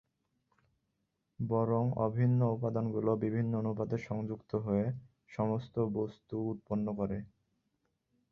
বরং 1.39 1.83
অভিন্ন 1.99 2.39
উপাদানগুলো 2.51 3.11
বিভিন্ন 3.15 3.51
অনুপাতে 3.57 3.95
সংযুক্ত 4.07 4.51
হয়ে 4.57 4.85
সমস্ত 5.29 5.75
বস্তু 5.95 6.35
উৎপন্ন 6.51 6.87
করে। 6.95 7.17